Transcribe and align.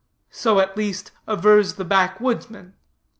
So, 0.31 0.59
at 0.59 0.75
least, 0.75 1.11
avers 1.27 1.75
the 1.75 1.85
backwoodsman. 1.85 2.73